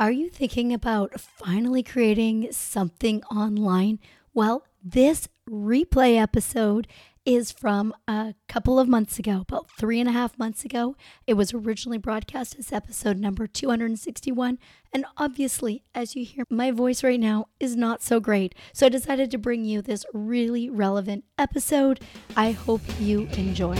Are 0.00 0.12
you 0.12 0.28
thinking 0.28 0.72
about 0.72 1.18
finally 1.20 1.82
creating 1.82 2.52
something 2.52 3.20
online? 3.24 3.98
Well, 4.32 4.64
this 4.80 5.28
replay 5.50 6.16
episode 6.16 6.86
is 7.26 7.50
from 7.50 7.92
a 8.06 8.32
couple 8.48 8.78
of 8.78 8.86
months 8.86 9.18
ago, 9.18 9.40
about 9.40 9.68
three 9.76 9.98
and 9.98 10.08
a 10.08 10.12
half 10.12 10.38
months 10.38 10.64
ago. 10.64 10.94
It 11.26 11.34
was 11.34 11.52
originally 11.52 11.98
broadcast 11.98 12.54
as 12.60 12.72
episode 12.72 13.18
number 13.18 13.48
261. 13.48 14.60
And 14.92 15.04
obviously, 15.16 15.82
as 15.96 16.14
you 16.14 16.24
hear, 16.24 16.44
my 16.48 16.70
voice 16.70 17.02
right 17.02 17.18
now 17.18 17.46
is 17.58 17.74
not 17.74 18.00
so 18.00 18.20
great. 18.20 18.54
So 18.72 18.86
I 18.86 18.90
decided 18.90 19.32
to 19.32 19.38
bring 19.38 19.64
you 19.64 19.82
this 19.82 20.06
really 20.14 20.70
relevant 20.70 21.24
episode. 21.36 21.98
I 22.36 22.52
hope 22.52 22.82
you 23.00 23.22
enjoy. 23.32 23.76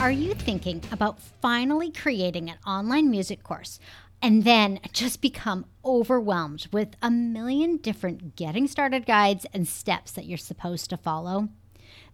Are 0.00 0.12
you 0.12 0.32
thinking 0.32 0.80
about 0.92 1.18
finally 1.20 1.90
creating 1.90 2.48
an 2.48 2.58
online 2.64 3.10
music 3.10 3.42
course 3.42 3.80
and 4.22 4.44
then 4.44 4.78
just 4.92 5.20
become 5.20 5.66
overwhelmed 5.84 6.68
with 6.72 6.90
a 7.02 7.10
million 7.10 7.78
different 7.78 8.36
getting 8.36 8.68
started 8.68 9.06
guides 9.06 9.44
and 9.52 9.66
steps 9.66 10.12
that 10.12 10.26
you're 10.26 10.38
supposed 10.38 10.88
to 10.90 10.96
follow? 10.96 11.48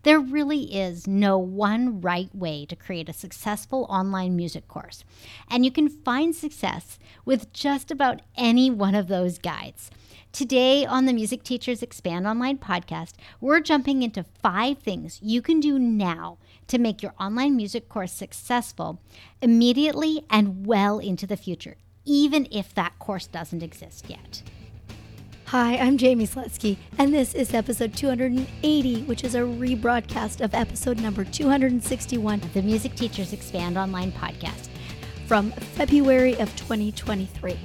There 0.03 0.19
really 0.19 0.75
is 0.75 1.07
no 1.07 1.37
one 1.37 2.01
right 2.01 2.35
way 2.35 2.65
to 2.67 2.75
create 2.75 3.11
a 3.11 3.13
successful 3.13 3.87
online 3.91 4.35
music 4.35 4.67
course, 4.67 5.05
and 5.51 5.63
you 5.63 5.71
can 5.71 5.91
find 5.91 6.35
success 6.35 6.99
with 7.27 7.53
just 7.53 7.91
about 7.91 8.23
any 8.35 8.71
one 8.71 8.95
of 8.95 9.09
those 9.09 9.39
guides. 9.39 9.91
Today 10.35 10.85
on 10.85 11.05
the 11.05 11.13
Music 11.13 11.45
Teachers 11.45 11.81
Expand 11.81 12.27
Online 12.27 12.59
podcast, 12.59 13.13
we're 13.41 13.61
jumping 13.61 14.03
into 14.03 14.25
five 14.43 14.79
things 14.79 15.21
you 15.23 15.41
can 15.41 15.61
do 15.61 15.79
now 15.79 16.39
to 16.67 16.77
make 16.77 17.05
your 17.05 17.15
online 17.21 17.55
music 17.55 17.89
course 17.89 18.11
successful 18.11 19.01
immediately 19.41 20.25
and 20.29 20.67
well 20.67 20.99
into 20.99 21.25
the 21.25 21.37
future, 21.37 21.77
even 22.05 22.49
if 22.51 22.75
that 22.75 22.99
course 22.99 23.29
doesn't 23.29 23.63
exist 23.63 24.07
yet. 24.11 24.43
Hi, 25.45 25.77
I'm 25.77 25.97
Jaime 25.97 26.27
Slutzky, 26.27 26.79
and 26.99 27.15
this 27.15 27.33
is 27.33 27.55
episode 27.55 27.95
280, 27.95 29.03
which 29.05 29.23
is 29.23 29.37
a 29.37 29.43
rebroadcast 29.43 30.41
of 30.41 30.53
episode 30.53 30.99
number 31.01 31.23
261 31.23 32.43
of 32.43 32.53
the 32.53 32.63
Music 32.63 32.97
Teachers 32.97 33.33
Expand 33.33 33.79
Online 33.79 34.11
podcast 34.11 34.67
from 35.29 35.53
February 35.53 36.33
of 36.41 36.51
2023. 36.57 37.57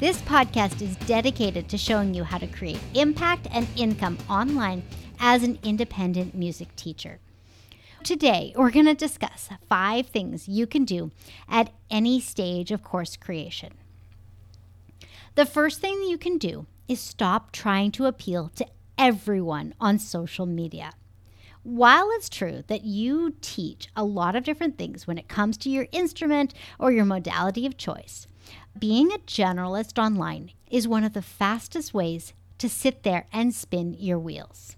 This 0.00 0.22
podcast 0.22 0.80
is 0.80 0.94
dedicated 1.08 1.68
to 1.70 1.76
showing 1.76 2.14
you 2.14 2.22
how 2.22 2.38
to 2.38 2.46
create 2.46 2.78
impact 2.94 3.48
and 3.50 3.66
income 3.74 4.16
online 4.30 4.84
as 5.18 5.42
an 5.42 5.58
independent 5.64 6.36
music 6.36 6.76
teacher. 6.76 7.18
Today, 8.04 8.52
we're 8.54 8.70
going 8.70 8.86
to 8.86 8.94
discuss 8.94 9.48
five 9.68 10.06
things 10.06 10.46
you 10.46 10.68
can 10.68 10.84
do 10.84 11.10
at 11.48 11.72
any 11.90 12.20
stage 12.20 12.70
of 12.70 12.84
course 12.84 13.16
creation. 13.16 13.72
The 15.34 15.44
first 15.44 15.80
thing 15.80 16.04
you 16.04 16.16
can 16.16 16.38
do 16.38 16.66
is 16.86 17.00
stop 17.00 17.50
trying 17.50 17.90
to 17.92 18.06
appeal 18.06 18.52
to 18.54 18.68
everyone 18.96 19.74
on 19.80 19.98
social 19.98 20.46
media. 20.46 20.92
While 21.64 22.08
it's 22.12 22.28
true 22.28 22.62
that 22.68 22.84
you 22.84 23.34
teach 23.40 23.88
a 23.96 24.04
lot 24.04 24.36
of 24.36 24.44
different 24.44 24.78
things 24.78 25.08
when 25.08 25.18
it 25.18 25.26
comes 25.26 25.56
to 25.58 25.70
your 25.70 25.88
instrument 25.90 26.54
or 26.78 26.92
your 26.92 27.04
modality 27.04 27.66
of 27.66 27.76
choice, 27.76 28.28
being 28.78 29.12
a 29.12 29.18
generalist 29.18 30.02
online 30.02 30.52
is 30.70 30.86
one 30.86 31.04
of 31.04 31.12
the 31.12 31.22
fastest 31.22 31.94
ways 31.94 32.32
to 32.58 32.68
sit 32.68 33.02
there 33.02 33.26
and 33.32 33.54
spin 33.54 33.94
your 33.94 34.18
wheels. 34.18 34.76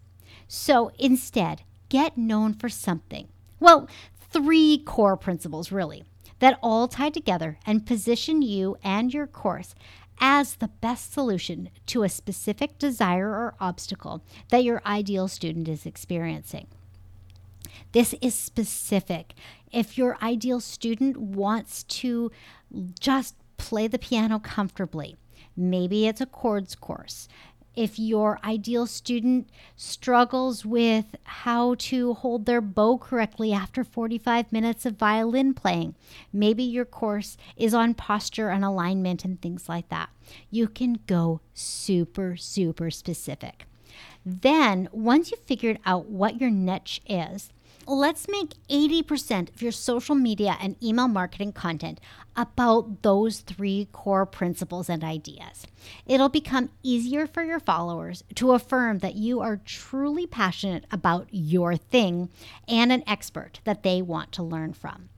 So 0.49 0.91
instead, 0.99 1.63
get 1.89 2.19
known 2.19 2.55
for 2.55 2.69
something. 2.69 3.29
Well, 3.59 3.89
three 4.31 4.79
core 4.79 5.17
principles, 5.17 5.73
really, 5.73 6.05
that 6.39 6.59
all 6.63 6.89
tie 6.89 7.11
together 7.11 7.59
and 7.67 7.87
position 7.87 8.43
you 8.43 8.77
and 8.83 9.13
your 9.13 9.27
course 9.27 9.75
as 10.21 10.57
the 10.57 10.69
best 10.69 11.13
solution 11.13 11.71
to 11.87 12.03
a 12.03 12.09
specific 12.09 12.79
desire 12.79 13.29
or 13.29 13.55
obstacle 13.59 14.23
that 14.51 14.64
your 14.64 14.83
ideal 14.85 15.29
student 15.29 15.69
is 15.69 15.86
experiencing. 15.86 16.67
This 17.92 18.14
is 18.20 18.35
specific. 18.35 19.35
If 19.73 19.97
your 19.97 20.19
ideal 20.23 20.61
student 20.61 21.17
wants 21.17 21.83
to 21.85 22.30
just 22.98 23.35
play 23.61 23.87
the 23.87 23.98
piano 23.98 24.39
comfortably, 24.39 25.17
maybe 25.57 26.07
it's 26.07 26.21
a 26.21 26.27
chords 26.27 26.75
course 26.75 27.29
if 27.77 27.98
your 27.98 28.39
ideal 28.45 28.87
student 28.87 29.48
struggles 29.77 30.67
with 30.67 31.17
how 31.23 31.75
to 31.77 32.15
hold 32.15 32.47
their 32.47 32.61
bow 32.61 32.98
correctly 32.98 33.53
after 33.53 33.85
45 33.85 34.53
minutes 34.53 34.85
of 34.85 34.97
violin 34.97 35.55
playing, 35.55 35.95
maybe 36.33 36.63
your 36.63 36.85
course 36.85 37.37
is 37.57 37.73
on 37.73 37.95
posture 37.95 38.51
and 38.51 38.65
alignment 38.65 39.25
and 39.25 39.41
things 39.41 39.69
like 39.69 39.89
that. 39.89 40.11
You 40.51 40.67
can 40.69 41.01
go 41.07 41.41
super, 41.55 42.37
super 42.37 42.91
specific. 42.91 43.67
Then, 44.27 44.89
once 44.92 45.31
you've 45.31 45.41
figured 45.41 45.79
out 45.87 46.07
what 46.07 46.41
your 46.41 46.51
niche 46.51 47.01
is, 47.09 47.51
let's 47.90 48.28
make 48.28 48.55
80% 48.68 49.52
of 49.55 49.62
your 49.62 49.73
social 49.73 50.14
media 50.14 50.56
and 50.61 50.83
email 50.83 51.08
marketing 51.08 51.52
content 51.52 52.01
about 52.36 53.02
those 53.02 53.40
three 53.40 53.89
core 53.90 54.27
principles 54.27 54.89
and 54.89 55.02
ideas. 55.02 55.67
It'll 56.06 56.29
become 56.29 56.70
easier 56.83 57.27
for 57.27 57.42
your 57.42 57.58
followers 57.58 58.23
to 58.36 58.52
affirm 58.52 58.98
that 58.98 59.17
you 59.17 59.40
are 59.40 59.61
truly 59.64 60.27
passionate 60.27 60.84
about 60.92 61.29
your 61.33 61.77
thing 61.77 62.30
and 62.68 62.92
an 62.92 63.02
expert 63.06 63.61
that 63.64 63.83
they 63.83 64.00
want 64.00 64.30
to 64.33 64.42
learn 64.42 64.73
from. 64.73 65.08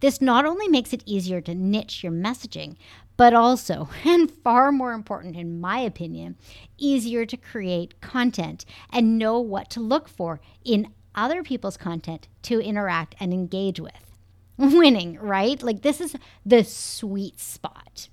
This 0.00 0.20
not 0.20 0.44
only 0.44 0.68
makes 0.68 0.92
it 0.92 1.02
easier 1.06 1.40
to 1.40 1.54
niche 1.54 2.04
your 2.04 2.12
messaging, 2.12 2.76
but 3.16 3.34
also, 3.34 3.88
and 4.04 4.30
far 4.30 4.70
more 4.70 4.92
important 4.92 5.36
in 5.36 5.60
my 5.60 5.78
opinion, 5.80 6.36
easier 6.78 7.26
to 7.26 7.36
create 7.36 8.00
content 8.00 8.64
and 8.92 9.18
know 9.18 9.40
what 9.40 9.68
to 9.70 9.80
look 9.80 10.08
for 10.08 10.40
in 10.64 10.92
other 11.14 11.42
people's 11.42 11.76
content 11.76 12.28
to 12.42 12.60
interact 12.60 13.14
and 13.20 13.32
engage 13.32 13.80
with. 13.80 13.92
Winning, 14.58 15.18
right? 15.18 15.62
Like 15.62 15.82
this 15.82 16.00
is 16.00 16.16
the 16.44 16.64
sweet 16.64 17.40
spot. 17.40 18.08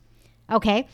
Okay. 0.51 0.88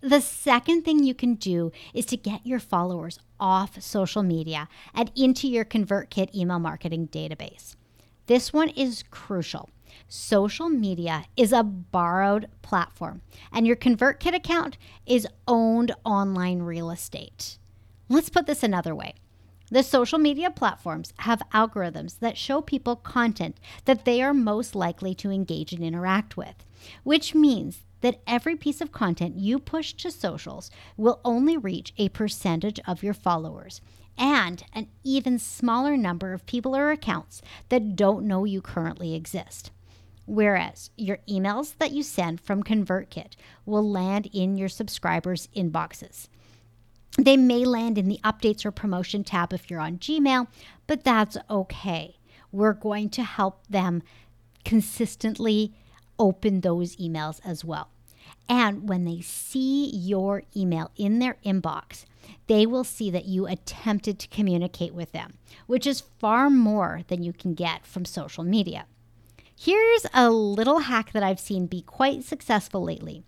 The 0.00 0.20
second 0.20 0.82
thing 0.82 1.02
you 1.02 1.14
can 1.14 1.34
do 1.34 1.72
is 1.92 2.06
to 2.06 2.16
get 2.16 2.46
your 2.46 2.60
followers 2.60 3.18
off 3.40 3.82
social 3.82 4.22
media 4.22 4.68
and 4.94 5.10
into 5.16 5.48
your 5.48 5.64
ConvertKit 5.64 6.34
email 6.34 6.60
marketing 6.60 7.08
database. 7.08 7.74
This 8.26 8.52
one 8.52 8.68
is 8.68 9.04
crucial. 9.10 9.70
Social 10.06 10.68
media 10.68 11.24
is 11.36 11.52
a 11.52 11.62
borrowed 11.62 12.48
platform, 12.62 13.22
and 13.52 13.66
your 13.66 13.76
ConvertKit 13.76 14.34
account 14.34 14.78
is 15.06 15.26
owned 15.46 15.94
online 16.04 16.62
real 16.62 16.90
estate. 16.90 17.58
Let's 18.08 18.28
put 18.28 18.46
this 18.46 18.62
another 18.62 18.94
way 18.94 19.14
the 19.70 19.82
social 19.82 20.18
media 20.18 20.50
platforms 20.50 21.12
have 21.18 21.42
algorithms 21.52 22.18
that 22.20 22.38
show 22.38 22.60
people 22.60 22.96
content 22.96 23.58
that 23.84 24.04
they 24.04 24.22
are 24.22 24.34
most 24.34 24.74
likely 24.74 25.14
to 25.16 25.30
engage 25.30 25.72
and 25.72 25.84
interact 25.84 26.36
with, 26.36 26.64
which 27.02 27.34
means 27.34 27.84
that 28.00 28.20
every 28.26 28.56
piece 28.56 28.80
of 28.80 28.92
content 28.92 29.38
you 29.38 29.58
push 29.58 29.92
to 29.92 30.10
socials 30.10 30.70
will 30.96 31.20
only 31.24 31.56
reach 31.56 31.92
a 31.98 32.08
percentage 32.10 32.80
of 32.86 33.02
your 33.02 33.14
followers 33.14 33.80
and 34.16 34.64
an 34.72 34.88
even 35.04 35.38
smaller 35.38 35.96
number 35.96 36.32
of 36.32 36.46
people 36.46 36.74
or 36.74 36.90
accounts 36.90 37.40
that 37.68 37.96
don't 37.96 38.26
know 38.26 38.44
you 38.44 38.60
currently 38.60 39.14
exist. 39.14 39.70
Whereas 40.26 40.90
your 40.96 41.18
emails 41.28 41.76
that 41.78 41.92
you 41.92 42.02
send 42.02 42.40
from 42.40 42.62
ConvertKit 42.62 43.32
will 43.64 43.88
land 43.88 44.28
in 44.32 44.58
your 44.58 44.68
subscribers' 44.68 45.48
inboxes. 45.56 46.28
They 47.18 47.36
may 47.36 47.64
land 47.64 47.98
in 47.98 48.08
the 48.08 48.20
updates 48.22 48.64
or 48.64 48.70
promotion 48.70 49.24
tab 49.24 49.52
if 49.52 49.68
you're 49.68 49.80
on 49.80 49.98
Gmail, 49.98 50.46
but 50.86 51.02
that's 51.02 51.36
okay. 51.50 52.16
We're 52.52 52.72
going 52.72 53.10
to 53.10 53.24
help 53.24 53.66
them 53.66 54.02
consistently 54.64 55.74
open 56.18 56.60
those 56.60 56.96
emails 56.96 57.40
as 57.44 57.64
well. 57.64 57.88
And 58.48 58.88
when 58.88 59.04
they 59.04 59.20
see 59.20 59.90
your 59.90 60.44
email 60.56 60.92
in 60.96 61.18
their 61.18 61.36
inbox, 61.44 62.04
they 62.46 62.66
will 62.66 62.84
see 62.84 63.10
that 63.10 63.26
you 63.26 63.46
attempted 63.46 64.18
to 64.20 64.28
communicate 64.28 64.94
with 64.94 65.12
them, 65.12 65.34
which 65.66 65.86
is 65.86 66.04
far 66.20 66.48
more 66.48 67.02
than 67.08 67.22
you 67.22 67.32
can 67.32 67.54
get 67.54 67.84
from 67.84 68.04
social 68.04 68.44
media. 68.44 68.86
Here's 69.58 70.06
a 70.14 70.30
little 70.30 70.80
hack 70.80 71.12
that 71.12 71.24
I've 71.24 71.40
seen 71.40 71.66
be 71.66 71.82
quite 71.82 72.22
successful 72.22 72.84
lately. 72.84 73.24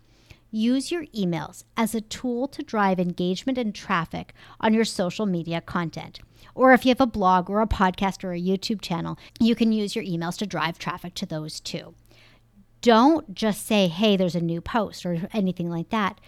Use 0.51 0.91
your 0.91 1.05
emails 1.07 1.63
as 1.77 1.95
a 1.95 2.01
tool 2.01 2.47
to 2.49 2.61
drive 2.61 2.99
engagement 2.99 3.57
and 3.57 3.73
traffic 3.73 4.33
on 4.59 4.73
your 4.73 4.83
social 4.83 5.25
media 5.25 5.61
content. 5.61 6.19
Or 6.53 6.73
if 6.73 6.85
you 6.85 6.89
have 6.89 6.99
a 6.99 7.05
blog 7.05 7.49
or 7.49 7.61
a 7.61 7.67
podcast 7.67 8.23
or 8.23 8.33
a 8.33 8.41
YouTube 8.41 8.81
channel, 8.81 9.17
you 9.39 9.55
can 9.55 9.71
use 9.71 9.95
your 9.95 10.03
emails 10.03 10.37
to 10.39 10.45
drive 10.45 10.77
traffic 10.77 11.13
to 11.15 11.25
those 11.25 11.61
too. 11.61 11.95
Don't 12.81 13.33
just 13.33 13.65
say, 13.65 13.87
hey, 13.87 14.17
there's 14.17 14.35
a 14.35 14.41
new 14.41 14.59
post 14.59 15.05
or 15.05 15.29
anything 15.33 15.69
like 15.69 15.89
that. 15.89 16.19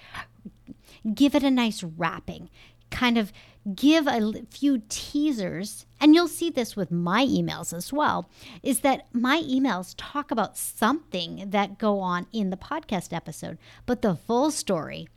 Give 1.13 1.35
it 1.35 1.43
a 1.43 1.51
nice 1.51 1.83
wrapping. 1.83 2.49
Kind 2.91 3.17
of 3.17 3.33
give 3.75 4.07
a 4.07 4.33
few 4.50 4.81
teasers 4.89 5.86
and 6.01 6.13
you'll 6.13 6.27
see 6.27 6.50
this 6.50 6.75
with 6.75 6.92
my 6.92 7.25
emails 7.25 7.74
as 7.74 7.94
well, 7.94 8.30
is 8.62 8.81
that 8.81 9.07
my 9.13 9.42
emails 9.42 9.95
talk 9.98 10.31
about 10.31 10.57
something 10.57 11.50
that 11.50 11.77
go 11.77 12.00
on 12.00 12.27
in 12.33 12.50
the 12.50 12.57
podcast 12.57 13.13
episode, 13.13 13.57
but 13.86 14.01
the 14.01 14.15
full 14.15 14.51
story 14.51 15.07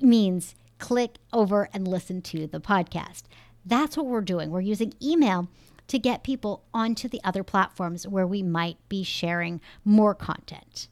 means 0.00 0.54
click 0.78 1.18
over 1.32 1.68
and 1.74 1.86
listen 1.86 2.22
to 2.22 2.46
the 2.46 2.60
podcast. 2.60 3.24
That's 3.66 3.96
what 3.96 4.06
we're 4.06 4.22
doing. 4.22 4.50
We're 4.50 4.60
using 4.60 4.94
email 5.02 5.48
to 5.88 5.98
get 5.98 6.22
people 6.22 6.64
onto 6.72 7.08
the 7.08 7.20
other 7.22 7.42
platforms 7.42 8.08
where 8.08 8.26
we 8.26 8.42
might 8.42 8.78
be 8.88 9.02
sharing 9.02 9.60
more 9.84 10.14
content. 10.14 10.88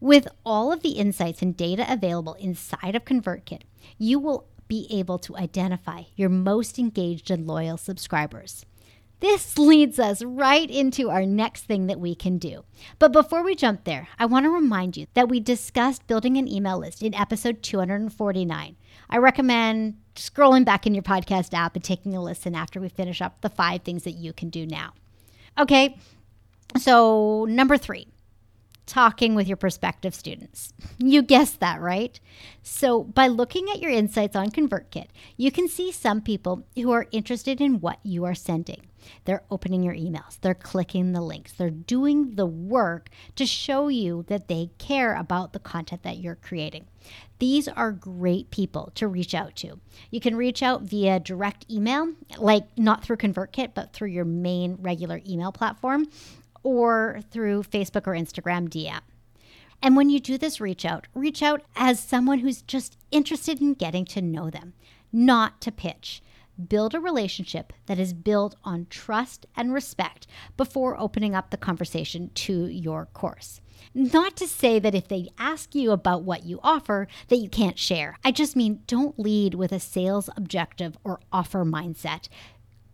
With 0.00 0.26
all 0.44 0.72
of 0.72 0.82
the 0.82 0.92
insights 0.92 1.42
and 1.42 1.56
data 1.56 1.86
available 1.88 2.34
inside 2.34 2.96
of 2.96 3.04
ConvertKit, 3.04 3.62
you 3.98 4.18
will 4.18 4.48
be 4.70 4.86
able 4.88 5.18
to 5.18 5.36
identify 5.36 6.04
your 6.14 6.28
most 6.28 6.78
engaged 6.78 7.28
and 7.28 7.44
loyal 7.44 7.76
subscribers. 7.76 8.64
This 9.18 9.58
leads 9.58 9.98
us 9.98 10.22
right 10.22 10.70
into 10.70 11.10
our 11.10 11.26
next 11.26 11.64
thing 11.64 11.88
that 11.88 11.98
we 11.98 12.14
can 12.14 12.38
do. 12.38 12.64
But 13.00 13.10
before 13.10 13.42
we 13.42 13.56
jump 13.56 13.82
there, 13.82 14.06
I 14.16 14.26
want 14.26 14.44
to 14.44 14.50
remind 14.50 14.96
you 14.96 15.08
that 15.14 15.28
we 15.28 15.40
discussed 15.40 16.06
building 16.06 16.36
an 16.36 16.46
email 16.46 16.78
list 16.78 17.02
in 17.02 17.16
episode 17.16 17.64
249. 17.64 18.76
I 19.10 19.16
recommend 19.18 19.96
scrolling 20.14 20.64
back 20.64 20.86
in 20.86 20.94
your 20.94 21.02
podcast 21.02 21.52
app 21.52 21.74
and 21.74 21.82
taking 21.82 22.14
a 22.14 22.22
listen 22.22 22.54
after 22.54 22.80
we 22.80 22.88
finish 22.88 23.20
up 23.20 23.40
the 23.40 23.50
five 23.50 23.82
things 23.82 24.04
that 24.04 24.12
you 24.12 24.32
can 24.32 24.50
do 24.50 24.66
now. 24.66 24.92
Okay, 25.58 25.98
so 26.78 27.44
number 27.48 27.76
three 27.76 28.06
talking 28.90 29.36
with 29.36 29.46
your 29.46 29.56
prospective 29.56 30.14
students. 30.16 30.74
You 30.98 31.22
guessed 31.22 31.60
that, 31.60 31.80
right? 31.80 32.18
So, 32.62 33.04
by 33.04 33.28
looking 33.28 33.70
at 33.70 33.80
your 33.80 33.92
insights 33.92 34.34
on 34.34 34.50
ConvertKit, 34.50 35.06
you 35.36 35.52
can 35.52 35.68
see 35.68 35.92
some 35.92 36.20
people 36.20 36.66
who 36.74 36.90
are 36.90 37.06
interested 37.12 37.60
in 37.60 37.80
what 37.80 38.00
you 38.02 38.24
are 38.24 38.34
sending. 38.34 38.88
They're 39.24 39.44
opening 39.50 39.82
your 39.82 39.94
emails, 39.94 40.38
they're 40.40 40.54
clicking 40.54 41.12
the 41.12 41.22
links, 41.22 41.52
they're 41.52 41.70
doing 41.70 42.34
the 42.34 42.46
work 42.46 43.08
to 43.36 43.46
show 43.46 43.88
you 43.88 44.24
that 44.26 44.48
they 44.48 44.70
care 44.78 45.14
about 45.14 45.52
the 45.52 45.58
content 45.58 46.02
that 46.02 46.18
you're 46.18 46.34
creating. 46.34 46.86
These 47.38 47.68
are 47.68 47.92
great 47.92 48.50
people 48.50 48.92
to 48.96 49.08
reach 49.08 49.34
out 49.34 49.56
to. 49.56 49.80
You 50.10 50.20
can 50.20 50.36
reach 50.36 50.62
out 50.62 50.82
via 50.82 51.18
direct 51.18 51.64
email, 51.70 52.12
like 52.38 52.64
not 52.76 53.02
through 53.02 53.16
ConvertKit, 53.16 53.70
but 53.72 53.94
through 53.94 54.08
your 54.08 54.26
main 54.26 54.76
regular 54.80 55.22
email 55.26 55.52
platform 55.52 56.06
or 56.62 57.20
through 57.30 57.62
Facebook 57.62 58.06
or 58.06 58.12
Instagram 58.12 58.68
DM. 58.68 59.00
And 59.82 59.96
when 59.96 60.10
you 60.10 60.20
do 60.20 60.36
this 60.36 60.60
reach 60.60 60.84
out, 60.84 61.06
reach 61.14 61.42
out 61.42 61.62
as 61.74 61.98
someone 61.98 62.40
who's 62.40 62.62
just 62.62 62.98
interested 63.10 63.60
in 63.60 63.74
getting 63.74 64.04
to 64.06 64.20
know 64.20 64.50
them, 64.50 64.74
not 65.12 65.60
to 65.62 65.72
pitch. 65.72 66.22
Build 66.68 66.94
a 66.94 67.00
relationship 67.00 67.72
that 67.86 67.98
is 67.98 68.12
built 68.12 68.54
on 68.64 68.86
trust 68.90 69.46
and 69.56 69.72
respect 69.72 70.26
before 70.58 71.00
opening 71.00 71.34
up 71.34 71.50
the 71.50 71.56
conversation 71.56 72.30
to 72.34 72.66
your 72.66 73.06
course. 73.06 73.62
Not 73.94 74.36
to 74.36 74.46
say 74.46 74.78
that 74.78 74.94
if 74.94 75.08
they 75.08 75.28
ask 75.38 75.74
you 75.74 75.90
about 75.90 76.22
what 76.22 76.44
you 76.44 76.60
offer 76.62 77.08
that 77.28 77.36
you 77.36 77.48
can't 77.48 77.78
share. 77.78 78.18
I 78.22 78.30
just 78.30 78.56
mean 78.56 78.82
don't 78.86 79.18
lead 79.18 79.54
with 79.54 79.72
a 79.72 79.80
sales 79.80 80.28
objective 80.36 80.98
or 81.02 81.20
offer 81.32 81.64
mindset. 81.64 82.28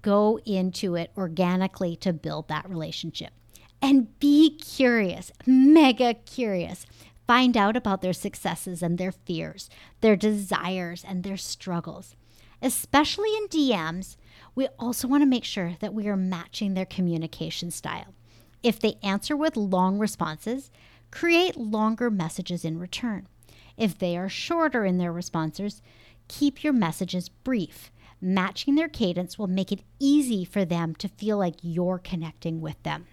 Go 0.02 0.38
into 0.46 0.94
it 0.94 1.10
organically 1.16 1.96
to 1.96 2.12
build 2.12 2.46
that 2.46 2.70
relationship 2.70 3.32
and 3.80 4.18
be 4.18 4.56
curious, 4.56 5.32
mega 5.46 6.14
curious. 6.14 6.86
Find 7.26 7.56
out 7.56 7.76
about 7.76 8.02
their 8.02 8.12
successes 8.12 8.82
and 8.82 8.98
their 8.98 9.12
fears, 9.12 9.68
their 10.00 10.16
desires 10.16 11.04
and 11.06 11.22
their 11.24 11.36
struggles. 11.36 12.14
Especially 12.62 13.28
in 13.36 13.48
DMs, 13.48 14.16
we 14.54 14.68
also 14.78 15.06
want 15.08 15.22
to 15.22 15.26
make 15.26 15.44
sure 15.44 15.76
that 15.80 15.92
we 15.92 16.08
are 16.08 16.16
matching 16.16 16.74
their 16.74 16.86
communication 16.86 17.70
style. 17.70 18.14
If 18.62 18.80
they 18.80 18.98
answer 19.02 19.36
with 19.36 19.56
long 19.56 19.98
responses, 19.98 20.70
create 21.10 21.56
longer 21.56 22.10
messages 22.10 22.64
in 22.64 22.78
return. 22.78 23.28
If 23.76 23.98
they 23.98 24.16
are 24.16 24.28
shorter 24.28 24.84
in 24.84 24.98
their 24.98 25.12
responses, 25.12 25.82
keep 26.28 26.64
your 26.64 26.72
messages 26.72 27.28
brief. 27.28 27.90
Matching 28.20 28.74
their 28.74 28.88
cadence 28.88 29.38
will 29.38 29.46
make 29.46 29.70
it 29.70 29.84
easy 29.98 30.44
for 30.44 30.64
them 30.64 30.94
to 30.96 31.08
feel 31.08 31.36
like 31.36 31.56
you're 31.60 31.98
connecting 31.98 32.60
with 32.60 32.82
them. 32.82 33.06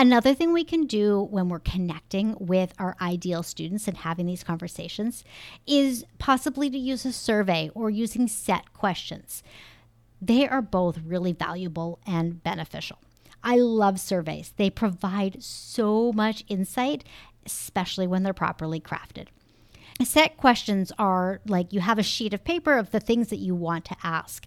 Another 0.00 0.32
thing 0.32 0.52
we 0.52 0.62
can 0.62 0.86
do 0.86 1.26
when 1.28 1.48
we're 1.48 1.58
connecting 1.58 2.36
with 2.38 2.72
our 2.78 2.96
ideal 3.00 3.42
students 3.42 3.88
and 3.88 3.96
having 3.96 4.26
these 4.26 4.44
conversations 4.44 5.24
is 5.66 6.06
possibly 6.20 6.70
to 6.70 6.78
use 6.78 7.04
a 7.04 7.12
survey 7.12 7.68
or 7.74 7.90
using 7.90 8.28
set 8.28 8.72
questions. 8.72 9.42
They 10.22 10.46
are 10.46 10.62
both 10.62 11.00
really 11.04 11.32
valuable 11.32 11.98
and 12.06 12.40
beneficial. 12.40 12.98
I 13.42 13.56
love 13.56 13.98
surveys, 13.98 14.54
they 14.56 14.70
provide 14.70 15.42
so 15.42 16.12
much 16.12 16.44
insight, 16.46 17.02
especially 17.44 18.06
when 18.06 18.22
they're 18.22 18.32
properly 18.32 18.80
crafted. 18.80 19.26
Set 20.04 20.36
questions 20.36 20.92
are 20.96 21.40
like 21.44 21.72
you 21.72 21.80
have 21.80 21.98
a 21.98 22.04
sheet 22.04 22.32
of 22.32 22.44
paper 22.44 22.78
of 22.78 22.92
the 22.92 23.00
things 23.00 23.30
that 23.30 23.38
you 23.38 23.56
want 23.56 23.84
to 23.86 23.96
ask. 24.04 24.46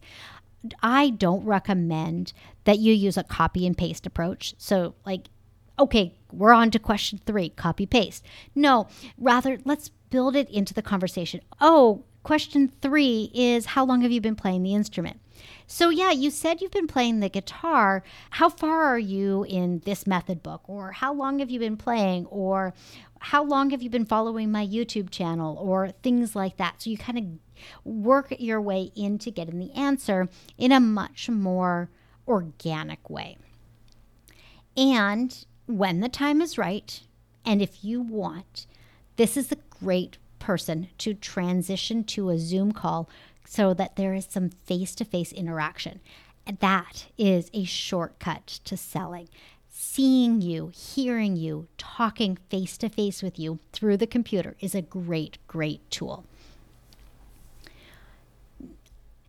I 0.81 1.09
don't 1.09 1.43
recommend 1.43 2.31
that 2.63 2.79
you 2.79 2.93
use 2.93 3.17
a 3.17 3.23
copy 3.23 3.67
and 3.67 3.77
paste 3.77 4.05
approach. 4.05 4.55
So, 4.57 4.95
like, 5.05 5.27
okay, 5.81 6.13
we're 6.31 6.53
on 6.53 6.71
to 6.71 6.79
question 6.79 7.19
three, 7.25 7.49
copy 7.49 7.85
paste. 7.85 8.23
No, 8.55 8.87
rather, 9.17 9.59
let's 9.65 9.89
build 10.09 10.35
it 10.35 10.49
into 10.49 10.73
the 10.73 10.81
conversation. 10.81 11.41
Oh, 11.59 12.05
question 12.23 12.71
three 12.81 13.31
is 13.33 13.65
how 13.65 13.83
long 13.83 14.01
have 14.01 14.11
you 14.11 14.21
been 14.21 14.35
playing 14.35 14.63
the 14.63 14.75
instrument? 14.75 15.19
So, 15.65 15.89
yeah, 15.89 16.11
you 16.11 16.29
said 16.29 16.61
you've 16.61 16.71
been 16.71 16.87
playing 16.87 17.19
the 17.19 17.29
guitar. 17.29 18.03
How 18.29 18.49
far 18.49 18.83
are 18.83 18.99
you 18.99 19.43
in 19.49 19.81
this 19.85 20.05
method 20.05 20.43
book? 20.43 20.61
Or 20.67 20.91
how 20.91 21.13
long 21.13 21.39
have 21.39 21.49
you 21.49 21.59
been 21.59 21.77
playing? 21.77 22.27
Or 22.27 22.73
how 23.19 23.43
long 23.43 23.71
have 23.71 23.81
you 23.81 23.89
been 23.89 24.05
following 24.05 24.51
my 24.51 24.65
YouTube 24.65 25.09
channel? 25.09 25.57
Or 25.57 25.89
things 26.03 26.35
like 26.35 26.57
that. 26.57 26.81
So, 26.81 26.91
you 26.91 26.97
kind 26.97 27.17
of 27.17 27.25
work 27.83 28.33
your 28.37 28.61
way 28.61 28.91
into 28.95 29.31
getting 29.31 29.57
the 29.57 29.73
answer 29.73 30.29
in 30.57 30.71
a 30.71 30.79
much 30.79 31.27
more 31.29 31.89
organic 32.27 33.09
way. 33.09 33.37
And 34.77 35.45
when 35.77 35.99
the 35.99 36.09
time 36.09 36.41
is 36.41 36.57
right, 36.57 37.01
and 37.45 37.61
if 37.61 37.83
you 37.83 38.01
want, 38.01 38.65
this 39.15 39.35
is 39.37 39.51
a 39.51 39.57
great 39.83 40.17
person 40.39 40.89
to 40.97 41.13
transition 41.13 42.03
to 42.03 42.29
a 42.29 42.37
Zoom 42.37 42.71
call 42.71 43.09
so 43.45 43.73
that 43.73 43.95
there 43.95 44.13
is 44.13 44.27
some 44.29 44.49
face 44.49 44.95
to 44.95 45.05
face 45.05 45.31
interaction. 45.31 45.99
That 46.59 47.05
is 47.17 47.49
a 47.53 47.63
shortcut 47.63 48.47
to 48.65 48.77
selling. 48.77 49.29
Seeing 49.69 50.41
you, 50.41 50.71
hearing 50.73 51.35
you, 51.35 51.67
talking 51.77 52.37
face 52.49 52.77
to 52.77 52.89
face 52.89 53.21
with 53.23 53.39
you 53.39 53.59
through 53.71 53.97
the 53.97 54.07
computer 54.07 54.55
is 54.59 54.75
a 54.75 54.81
great, 54.81 55.37
great 55.47 55.89
tool. 55.89 56.25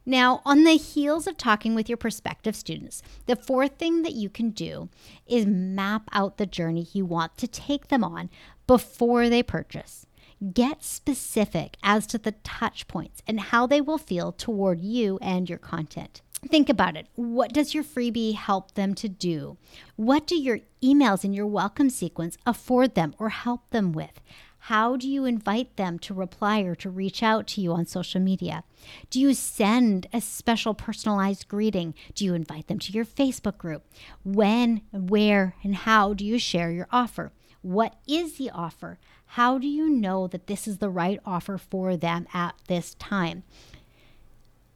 Now, 0.05 0.43
on 0.45 0.65
the 0.65 0.77
heels 0.77 1.27
of 1.29 1.37
talking 1.37 1.75
with 1.75 1.89
your 1.89 1.97
prospective 1.97 2.57
students, 2.57 3.03
the 3.27 3.37
fourth 3.37 3.77
thing 3.79 4.03
that 4.03 4.15
you 4.15 4.29
can 4.29 4.51
do 4.51 4.89
is 5.27 5.47
map 5.47 6.09
out 6.13 6.39
the 6.39 6.47
journey 6.47 6.89
you 6.93 7.05
want 7.05 7.37
to 7.39 7.47
take 7.47 7.89
them 7.89 8.03
on 8.03 8.29
before 8.67 9.29
they 9.29 9.43
purchase. 9.43 10.07
Get 10.53 10.83
specific 10.83 11.77
as 11.85 12.05
to 12.09 12.19
the 12.19 12.33
touch 12.43 12.89
points 12.89 13.23
and 13.29 13.39
how 13.39 13.67
they 13.67 13.81
will 13.81 13.99
feel 13.99 14.33
toward 14.33 14.81
you 14.81 15.21
and 15.23 15.49
your 15.49 15.59
content. 15.59 16.21
Think 16.49 16.69
about 16.69 16.97
it. 16.97 17.07
What 17.15 17.53
does 17.53 17.73
your 17.73 17.85
freebie 17.85 18.35
help 18.35 18.75
them 18.75 18.95
to 18.97 19.09
do? 19.09 19.57
What 19.95 20.27
do 20.27 20.35
your 20.35 20.59
emails 20.83 21.23
in 21.23 21.33
your 21.33 21.47
welcome 21.47 21.89
sequence 21.89 22.37
afford 22.45 22.97
them 22.97 23.15
or 23.21 23.29
help 23.29 23.71
them 23.71 23.93
with? 23.93 24.21
How 24.67 24.97
do 24.97 25.09
you 25.09 25.25
invite 25.25 25.75
them 25.75 25.99
to 25.99 26.15
reply 26.15 26.61
or 26.61 26.77
to 26.77 26.89
reach 26.89 27.21
out 27.21 27.49
to 27.49 27.61
you 27.61 27.73
on 27.73 27.85
social 27.85 28.21
media? 28.21 28.63
Do 29.11 29.19
you 29.19 29.35
send 29.35 30.07
a 30.13 30.21
special 30.21 30.73
personalized 30.73 31.49
greeting? 31.49 31.95
Do 32.15 32.25
you 32.25 32.35
invite 32.35 32.69
them 32.69 32.79
to 32.79 32.93
your 32.93 33.05
Facebook 33.05 33.59
group? 33.59 33.85
When, 34.23 34.83
where, 34.93 35.57
and 35.65 35.75
how 35.75 36.15
do 36.15 36.25
you 36.25 36.39
share 36.39 36.71
your 36.71 36.87
offer? 36.93 37.33
What 37.63 37.97
is 38.07 38.37
the 38.37 38.51
offer? 38.51 39.01
How 39.27 39.59
do 39.59 39.67
you 39.67 39.91
know 39.91 40.29
that 40.29 40.47
this 40.47 40.69
is 40.69 40.79
the 40.79 40.91
right 40.91 41.19
offer 41.27 41.59
for 41.59 41.97
them 41.97 42.29
at 42.33 42.55
this 42.69 42.95
time? 42.95 43.43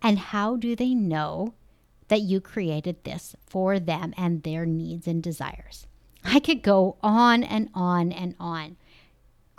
And 0.03 0.19
how 0.19 0.57
do 0.57 0.75
they 0.75 0.95
know 0.95 1.55
that 2.09 2.23
you 2.23 2.41
created 2.41 3.05
this 3.05 3.37
for 3.47 3.79
them 3.79 4.15
and 4.17 4.43
their 4.43 4.67
needs 4.67 5.07
and 5.07 5.23
desires? 5.23 5.87
I 6.25 6.41
could 6.41 6.63
go 6.63 6.97
on 7.05 7.45
and 7.45 7.69
on 7.73 8.11
and 8.11 8.35
on 8.41 8.79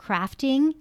crafting 0.07 0.73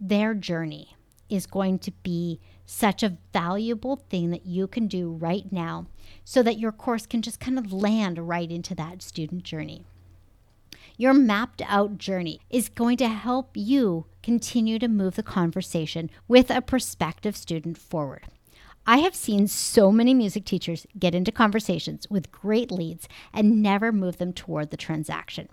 their 0.00 0.34
journey 0.34 0.96
is 1.28 1.46
going 1.46 1.78
to 1.78 1.92
be 2.02 2.40
such 2.66 3.02
a 3.02 3.16
valuable 3.32 3.96
thing 3.96 4.30
that 4.30 4.46
you 4.46 4.66
can 4.66 4.88
do 4.88 5.10
right 5.12 5.52
now 5.52 5.86
so 6.24 6.42
that 6.42 6.58
your 6.58 6.72
course 6.72 7.06
can 7.06 7.22
just 7.22 7.38
kind 7.38 7.58
of 7.58 7.72
land 7.72 8.18
right 8.28 8.50
into 8.50 8.74
that 8.74 9.02
student 9.02 9.42
journey. 9.42 9.84
Your 10.96 11.14
mapped 11.14 11.62
out 11.66 11.98
journey 11.98 12.40
is 12.50 12.68
going 12.68 12.96
to 12.96 13.08
help 13.08 13.50
you 13.54 14.06
continue 14.22 14.78
to 14.80 14.88
move 14.88 15.14
the 15.14 15.22
conversation 15.22 16.10
with 16.26 16.50
a 16.50 16.60
prospective 16.60 17.36
student 17.36 17.78
forward. 17.78 18.24
I 18.86 18.98
have 18.98 19.14
seen 19.14 19.46
so 19.46 19.92
many 19.92 20.14
music 20.14 20.44
teachers 20.44 20.86
get 20.98 21.14
into 21.14 21.30
conversations 21.30 22.08
with 22.10 22.32
great 22.32 22.72
leads 22.72 23.06
and 23.32 23.62
never 23.62 23.92
move 23.92 24.16
them 24.16 24.32
toward 24.32 24.70
the 24.70 24.76
transaction. 24.76 25.48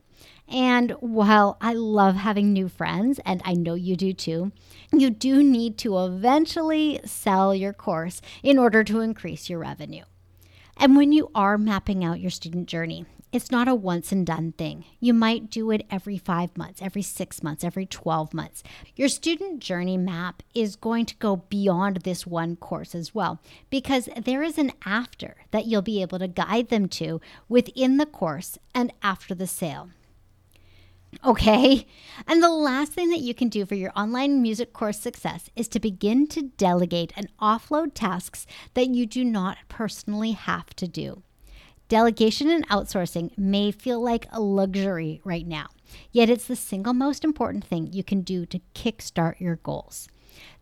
And 0.47 0.91
while 0.99 1.57
I 1.59 1.73
love 1.73 2.15
having 2.15 2.53
new 2.53 2.69
friends, 2.69 3.19
and 3.25 3.41
I 3.43 3.53
know 3.53 3.73
you 3.73 3.95
do 3.95 4.13
too, 4.13 4.51
you 4.93 5.09
do 5.09 5.43
need 5.43 5.77
to 5.79 5.97
eventually 5.97 6.99
sell 7.03 7.55
your 7.55 7.73
course 7.73 8.21
in 8.43 8.59
order 8.59 8.83
to 8.83 8.99
increase 8.99 9.49
your 9.49 9.59
revenue. 9.59 10.03
And 10.77 10.95
when 10.95 11.11
you 11.11 11.31
are 11.33 11.57
mapping 11.57 12.03
out 12.03 12.19
your 12.19 12.31
student 12.31 12.67
journey, 12.67 13.05
it's 13.31 13.51
not 13.51 13.67
a 13.67 13.75
once 13.75 14.13
and 14.13 14.25
done 14.25 14.53
thing. 14.53 14.85
You 15.01 15.13
might 15.13 15.49
do 15.49 15.71
it 15.71 15.85
every 15.91 16.17
five 16.17 16.55
months, 16.55 16.81
every 16.81 17.01
six 17.01 17.43
months, 17.43 17.65
every 17.65 17.85
12 17.85 18.33
months. 18.33 18.63
Your 18.95 19.09
student 19.09 19.59
journey 19.59 19.97
map 19.97 20.41
is 20.53 20.77
going 20.77 21.05
to 21.07 21.15
go 21.17 21.37
beyond 21.37 21.97
this 21.97 22.25
one 22.25 22.55
course 22.55 22.95
as 22.95 23.13
well, 23.13 23.41
because 23.69 24.07
there 24.15 24.41
is 24.41 24.57
an 24.57 24.71
after 24.85 25.35
that 25.51 25.65
you'll 25.65 25.81
be 25.81 26.01
able 26.01 26.19
to 26.19 26.29
guide 26.29 26.69
them 26.69 26.87
to 26.89 27.19
within 27.49 27.97
the 27.97 28.05
course 28.05 28.57
and 28.73 28.93
after 29.01 29.35
the 29.35 29.47
sale. 29.47 29.89
Okay. 31.23 31.87
And 32.27 32.41
the 32.41 32.49
last 32.49 32.93
thing 32.93 33.09
that 33.09 33.19
you 33.19 33.33
can 33.33 33.49
do 33.49 33.65
for 33.65 33.75
your 33.75 33.91
online 33.95 34.41
music 34.41 34.73
course 34.73 34.99
success 34.99 35.49
is 35.55 35.67
to 35.69 35.79
begin 35.79 36.27
to 36.27 36.49
delegate 36.57 37.13
and 37.15 37.29
offload 37.39 37.91
tasks 37.93 38.45
that 38.73 38.89
you 38.89 39.05
do 39.05 39.23
not 39.23 39.57
personally 39.69 40.31
have 40.31 40.75
to 40.75 40.87
do. 40.87 41.23
Delegation 41.87 42.49
and 42.49 42.67
outsourcing 42.69 43.37
may 43.37 43.71
feel 43.71 44.01
like 44.01 44.27
a 44.31 44.39
luxury 44.39 45.21
right 45.23 45.45
now, 45.45 45.67
yet 46.11 46.29
it's 46.29 46.45
the 46.45 46.55
single 46.55 46.93
most 46.93 47.23
important 47.23 47.63
thing 47.63 47.93
you 47.93 48.03
can 48.03 48.21
do 48.21 48.45
to 48.47 48.59
kickstart 48.73 49.39
your 49.39 49.57
goals. 49.57 50.07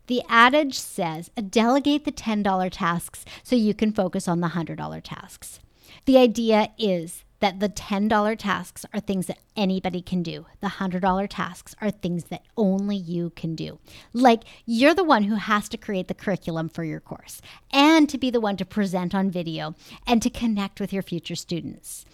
The 0.07 0.21
adage 0.27 0.77
says 0.77 1.31
delegate 1.49 2.03
the 2.03 2.11
$10 2.11 2.69
tasks 2.71 3.23
so 3.41 3.55
you 3.55 3.73
can 3.73 3.93
focus 3.93 4.27
on 4.27 4.41
the 4.41 4.49
$100 4.49 5.01
tasks. 5.01 5.61
The 6.05 6.17
idea 6.17 6.71
is 6.77 7.23
that 7.43 7.59
the 7.59 7.67
$10 7.67 8.37
tasks 8.37 8.85
are 8.93 9.01
things 9.01 9.25
that 9.25 9.37
anybody 9.57 10.01
can 10.01 10.23
do. 10.23 10.45
The 10.61 10.67
$100 10.79 11.27
tasks 11.29 11.75
are 11.81 11.91
things 11.91 12.23
that 12.25 12.45
only 12.55 12.95
you 12.95 13.31
can 13.31 13.53
do. 13.53 13.79
Like 14.13 14.45
you're 14.65 14.93
the 14.93 15.03
one 15.03 15.23
who 15.23 15.35
has 15.35 15.67
to 15.67 15.77
create 15.77 16.07
the 16.07 16.13
curriculum 16.13 16.69
for 16.69 16.85
your 16.85 17.01
course 17.01 17.41
and 17.73 18.07
to 18.07 18.17
be 18.17 18.31
the 18.31 18.39
one 18.39 18.55
to 18.55 18.65
present 18.65 19.13
on 19.13 19.29
video 19.29 19.75
and 20.07 20.21
to 20.21 20.29
connect 20.29 20.79
with 20.79 20.93
your 20.93 21.03
future 21.03 21.35
students. 21.35 22.05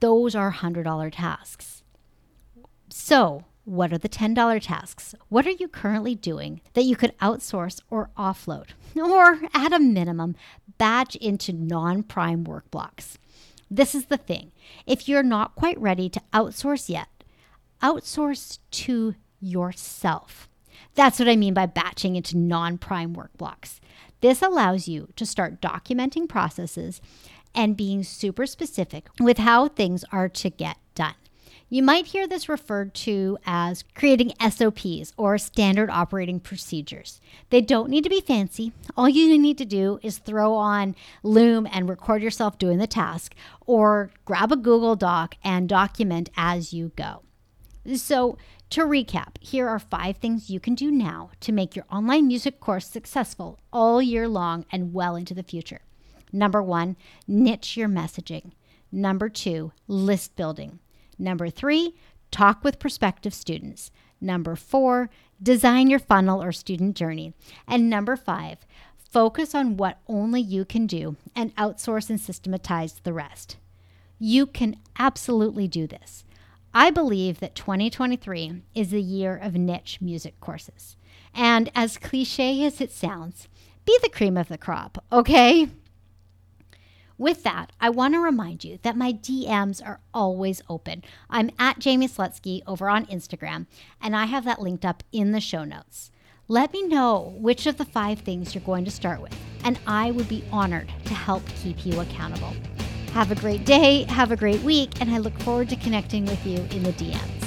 Those 0.00 0.34
are 0.34 0.52
$100 0.52 1.12
tasks. 1.14 1.82
So, 2.90 3.44
what 3.64 3.94
are 3.94 3.98
the 3.98 4.10
$10 4.10 4.60
tasks? 4.60 5.14
What 5.30 5.46
are 5.46 5.52
you 5.52 5.68
currently 5.68 6.14
doing 6.14 6.60
that 6.74 6.84
you 6.84 6.96
could 6.96 7.16
outsource 7.16 7.80
or 7.88 8.10
offload? 8.18 8.66
Or, 9.00 9.40
at 9.54 9.72
a 9.72 9.78
minimum, 9.78 10.34
batch 10.76 11.16
into 11.16 11.52
non 11.52 12.02
prime 12.02 12.44
work 12.44 12.70
blocks. 12.70 13.16
This 13.70 13.94
is 13.94 14.06
the 14.06 14.16
thing 14.16 14.50
if 14.86 15.08
you're 15.08 15.22
not 15.22 15.54
quite 15.54 15.80
ready 15.80 16.08
to 16.10 16.22
outsource 16.32 16.88
yet, 16.88 17.08
outsource 17.82 18.58
to 18.72 19.14
yourself. 19.40 20.48
That's 20.94 21.18
what 21.18 21.28
I 21.28 21.36
mean 21.36 21.54
by 21.54 21.66
batching 21.66 22.16
into 22.16 22.36
non 22.36 22.78
prime 22.78 23.14
work 23.14 23.30
blocks. 23.36 23.80
This 24.20 24.42
allows 24.42 24.88
you 24.88 25.08
to 25.16 25.24
start 25.24 25.60
documenting 25.60 26.28
processes 26.28 27.00
and 27.54 27.76
being 27.76 28.02
super 28.02 28.46
specific 28.46 29.08
with 29.18 29.38
how 29.38 29.68
things 29.68 30.04
are 30.12 30.28
to 30.28 30.50
get 30.50 30.76
done. 30.94 31.14
You 31.72 31.84
might 31.84 32.06
hear 32.06 32.26
this 32.26 32.48
referred 32.48 32.94
to 32.94 33.38
as 33.46 33.84
creating 33.94 34.32
SOPs 34.40 35.12
or 35.16 35.38
standard 35.38 35.88
operating 35.88 36.40
procedures. 36.40 37.20
They 37.50 37.60
don't 37.60 37.90
need 37.90 38.02
to 38.02 38.10
be 38.10 38.20
fancy. 38.20 38.72
All 38.96 39.08
you 39.08 39.38
need 39.38 39.56
to 39.58 39.64
do 39.64 40.00
is 40.02 40.18
throw 40.18 40.54
on 40.54 40.96
Loom 41.22 41.68
and 41.70 41.88
record 41.88 42.22
yourself 42.22 42.58
doing 42.58 42.78
the 42.78 42.88
task, 42.88 43.36
or 43.66 44.10
grab 44.24 44.50
a 44.50 44.56
Google 44.56 44.96
Doc 44.96 45.36
and 45.44 45.68
document 45.68 46.28
as 46.36 46.72
you 46.72 46.90
go. 46.96 47.22
So, 47.94 48.36
to 48.70 48.80
recap, 48.80 49.40
here 49.40 49.68
are 49.68 49.78
five 49.78 50.16
things 50.16 50.50
you 50.50 50.58
can 50.58 50.74
do 50.74 50.90
now 50.90 51.30
to 51.38 51.52
make 51.52 51.76
your 51.76 51.84
online 51.88 52.26
music 52.26 52.58
course 52.58 52.88
successful 52.88 53.60
all 53.72 54.02
year 54.02 54.26
long 54.26 54.64
and 54.72 54.92
well 54.92 55.14
into 55.14 55.34
the 55.34 55.44
future. 55.44 55.82
Number 56.32 56.60
one, 56.60 56.96
niche 57.28 57.76
your 57.76 57.88
messaging. 57.88 58.50
Number 58.90 59.28
two, 59.28 59.70
list 59.86 60.34
building. 60.34 60.80
Number 61.20 61.50
three, 61.50 61.94
talk 62.30 62.64
with 62.64 62.78
prospective 62.78 63.34
students. 63.34 63.90
Number 64.20 64.56
four, 64.56 65.10
design 65.42 65.88
your 65.88 65.98
funnel 65.98 66.42
or 66.42 66.52
student 66.52 66.96
journey. 66.96 67.34
And 67.68 67.90
number 67.90 68.16
five, 68.16 68.66
focus 68.96 69.54
on 69.54 69.76
what 69.76 69.98
only 70.08 70.40
you 70.40 70.64
can 70.64 70.86
do 70.86 71.16
and 71.36 71.54
outsource 71.56 72.10
and 72.10 72.20
systematize 72.20 73.00
the 73.02 73.12
rest. 73.12 73.56
You 74.18 74.46
can 74.46 74.76
absolutely 74.98 75.68
do 75.68 75.86
this. 75.86 76.24
I 76.72 76.90
believe 76.90 77.40
that 77.40 77.54
2023 77.54 78.62
is 78.74 78.90
the 78.90 79.02
year 79.02 79.36
of 79.36 79.54
niche 79.54 79.98
music 80.00 80.38
courses. 80.40 80.96
And 81.34 81.70
as 81.74 81.98
cliche 81.98 82.64
as 82.64 82.80
it 82.80 82.92
sounds, 82.92 83.48
be 83.84 83.98
the 84.02 84.08
cream 84.08 84.36
of 84.36 84.48
the 84.48 84.58
crop, 84.58 85.02
okay? 85.10 85.68
With 87.20 87.42
that, 87.42 87.72
I 87.78 87.90
want 87.90 88.14
to 88.14 88.18
remind 88.18 88.64
you 88.64 88.78
that 88.80 88.96
my 88.96 89.12
DMs 89.12 89.86
are 89.86 90.00
always 90.14 90.62
open. 90.70 91.04
I'm 91.28 91.50
at 91.58 91.84
Jaime 91.84 92.08
Slutzky 92.08 92.62
over 92.66 92.88
on 92.88 93.04
Instagram, 93.08 93.66
and 94.00 94.16
I 94.16 94.24
have 94.24 94.46
that 94.46 94.62
linked 94.62 94.86
up 94.86 95.02
in 95.12 95.32
the 95.32 95.38
show 95.38 95.64
notes. 95.64 96.10
Let 96.48 96.72
me 96.72 96.82
know 96.82 97.34
which 97.36 97.66
of 97.66 97.76
the 97.76 97.84
five 97.84 98.20
things 98.20 98.54
you're 98.54 98.64
going 98.64 98.86
to 98.86 98.90
start 98.90 99.20
with, 99.20 99.36
and 99.64 99.78
I 99.86 100.12
would 100.12 100.30
be 100.30 100.46
honored 100.50 100.90
to 101.04 101.12
help 101.12 101.46
keep 101.62 101.84
you 101.84 102.00
accountable. 102.00 102.54
Have 103.12 103.30
a 103.30 103.34
great 103.34 103.66
day, 103.66 104.04
have 104.04 104.32
a 104.32 104.36
great 104.36 104.62
week, 104.62 104.98
and 104.98 105.10
I 105.10 105.18
look 105.18 105.38
forward 105.40 105.68
to 105.68 105.76
connecting 105.76 106.24
with 106.24 106.46
you 106.46 106.56
in 106.70 106.82
the 106.84 106.94
DMs. 106.94 107.39